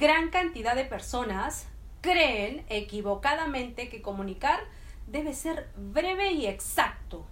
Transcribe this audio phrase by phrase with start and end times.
[0.00, 1.68] gran cantidad de personas
[2.00, 4.60] creen equivocadamente que comunicar
[5.06, 7.26] debe ser breve y exacto,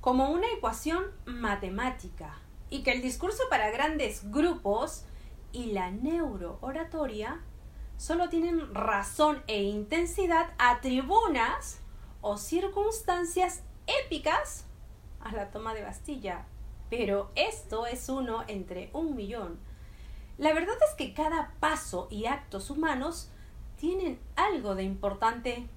[0.00, 5.04] como una ecuación matemática, y que el discurso para grandes grupos
[5.52, 7.42] y la neurooratoria
[7.96, 11.80] solo tienen razón e intensidad a tribunas
[12.22, 13.62] o circunstancias
[14.04, 14.66] épicas
[15.20, 16.46] a la toma de Bastilla.
[16.88, 19.69] Pero esto es uno entre un millón.
[20.40, 23.28] La verdad es que cada paso y actos humanos
[23.76, 25.68] tienen algo de importante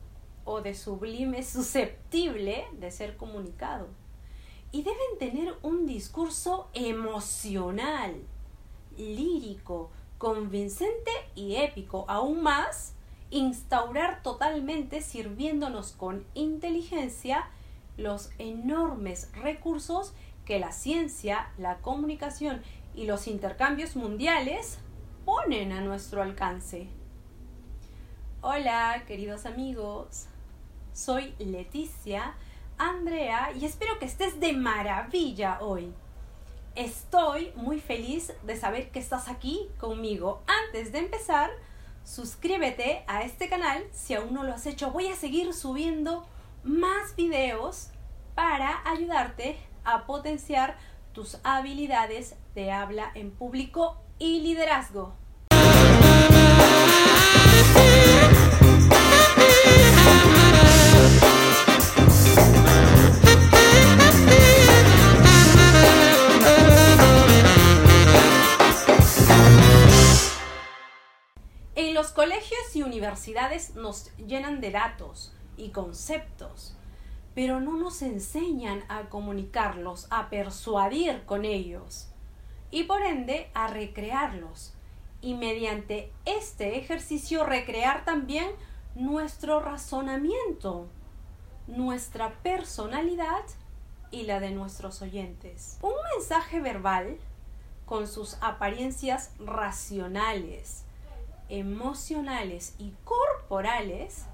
[0.45, 3.89] o de sublime susceptible de ser comunicado.
[4.71, 8.15] Y deben tener un discurso emocional,
[8.97, 12.05] lírico, convincente y épico.
[12.07, 12.93] Aún más,
[13.31, 17.49] instaurar totalmente, sirviéndonos con inteligencia,
[17.97, 20.13] los enormes recursos
[20.45, 22.61] que la ciencia, la comunicación
[22.95, 24.79] y los intercambios mundiales
[25.25, 26.87] ponen a nuestro alcance.
[28.41, 30.27] Hola, queridos amigos.
[30.93, 32.35] Soy Leticia
[32.77, 35.93] Andrea y espero que estés de maravilla hoy.
[36.75, 40.43] Estoy muy feliz de saber que estás aquí conmigo.
[40.65, 41.51] Antes de empezar,
[42.03, 44.91] suscríbete a este canal si aún no lo has hecho.
[44.91, 46.25] Voy a seguir subiendo
[46.63, 47.89] más videos
[48.35, 50.77] para ayudarte a potenciar
[51.13, 55.15] tus habilidades de habla en público y liderazgo.
[71.75, 76.75] En los colegios y universidades nos llenan de datos y conceptos
[77.35, 82.09] pero no nos enseñan a comunicarlos, a persuadir con ellos
[82.71, 84.73] y por ende a recrearlos
[85.21, 88.51] y mediante este ejercicio recrear también
[88.95, 90.87] nuestro razonamiento,
[91.67, 93.43] nuestra personalidad
[94.11, 95.79] y la de nuestros oyentes.
[95.81, 97.17] Un mensaje verbal
[97.85, 100.83] con sus apariencias racionales,
[101.49, 104.25] emocionales y corporales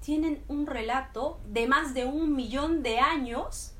[0.00, 3.74] tienen un relato de más de un millón de años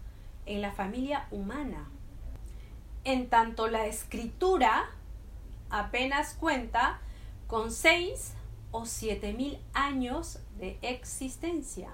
[0.47, 1.89] en la familia humana.
[3.05, 4.91] En tanto la escritura
[5.71, 7.01] apenas cuenta
[7.47, 8.34] con seis
[8.71, 11.91] o siete mil años de existencia.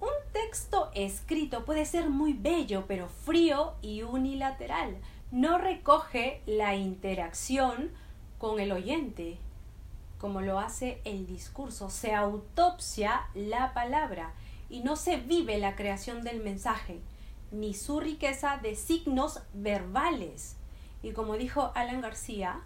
[0.00, 4.96] Un texto escrito puede ser muy bello, pero frío y unilateral.
[5.30, 7.90] No recoge la interacción
[8.38, 9.38] con el oyente,
[10.18, 14.34] como lo hace el discurso, se autopsia la palabra
[14.68, 17.00] y no se vive la creación del mensaje,
[17.50, 20.56] ni su riqueza de signos verbales.
[21.02, 22.60] Y como dijo Alan García,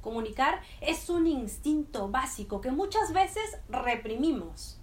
[0.00, 4.78] comunicar es un instinto básico que muchas veces reprimimos.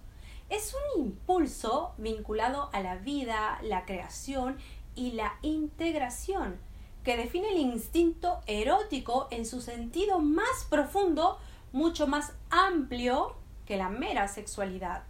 [0.49, 4.57] Es un impulso vinculado a la vida, la creación
[4.95, 6.57] y la integración,
[7.03, 11.37] que define el instinto erótico en su sentido más profundo
[11.71, 13.35] mucho más amplio
[13.65, 15.03] que la mera sexualidad.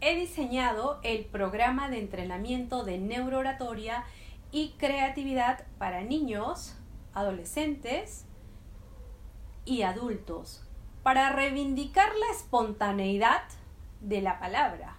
[0.00, 4.04] He diseñado el programa de entrenamiento de neurooratoria
[4.52, 6.76] y creatividad para niños,
[7.12, 8.26] adolescentes
[9.64, 10.62] y adultos
[11.02, 13.42] para reivindicar la espontaneidad
[14.00, 14.98] de la palabra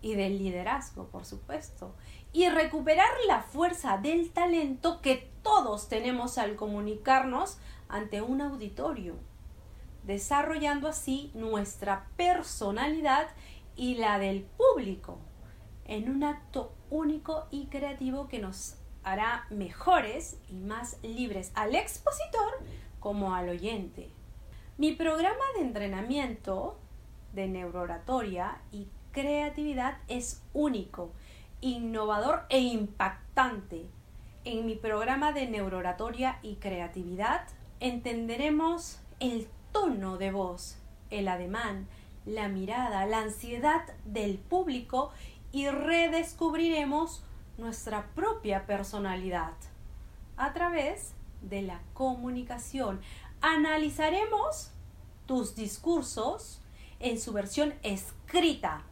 [0.00, 1.94] y del liderazgo, por supuesto,
[2.32, 9.14] y recuperar la fuerza del talento que todos tenemos al comunicarnos ante un auditorio
[10.02, 13.28] desarrollando así nuestra personalidad
[13.76, 15.18] y la del público
[15.84, 22.60] en un acto único y creativo que nos hará mejores y más libres al expositor
[23.00, 24.10] como al oyente.
[24.78, 26.78] Mi programa de entrenamiento
[27.32, 31.12] de neurooratoria y creatividad es único,
[31.60, 33.86] innovador e impactante.
[34.44, 37.46] En mi programa de neurooratoria y creatividad
[37.80, 40.76] entenderemos el tono de voz,
[41.10, 41.88] el ademán,
[42.24, 45.12] la mirada, la ansiedad del público
[45.50, 47.24] y redescubriremos
[47.58, 49.54] nuestra propia personalidad
[50.36, 53.00] a través de la comunicación.
[53.40, 54.70] Analizaremos
[55.26, 56.60] tus discursos
[57.00, 58.82] en su versión escrita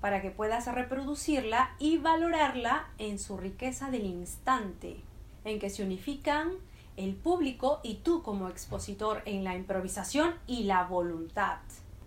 [0.00, 5.02] para que puedas reproducirla y valorarla en su riqueza del instante,
[5.44, 6.52] en que se unifican
[6.98, 11.58] el público y tú como expositor en la improvisación y la voluntad.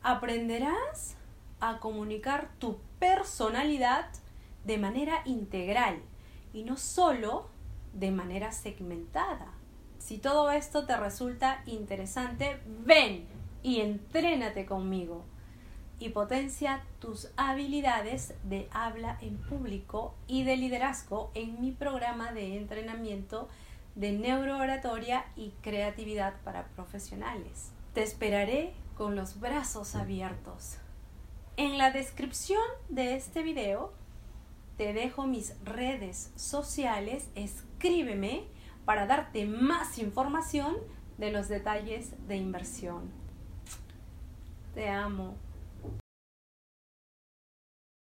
[0.04, 1.16] Aprenderás
[1.60, 4.10] a comunicar tu personalidad
[4.66, 6.00] de manera integral
[6.54, 7.48] y no solo
[7.94, 9.54] de manera segmentada.
[9.98, 13.28] Si todo esto te resulta interesante, ven,
[13.64, 15.24] y entrénate conmigo
[16.00, 22.58] y potencia tus habilidades de habla en público y de liderazgo en mi programa de
[22.58, 23.48] entrenamiento
[23.96, 27.72] de neurooratoria y creatividad para profesionales.
[27.94, 30.78] Te esperaré con los brazos abiertos.
[31.58, 33.94] En la descripción de este video
[34.78, 38.46] te dejo mis redes sociales, escríbeme
[38.86, 40.76] para darte más información
[41.18, 43.12] de los detalles de inversión.
[44.74, 45.36] Te amo.